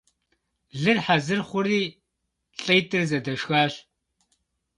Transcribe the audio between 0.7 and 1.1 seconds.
Лыр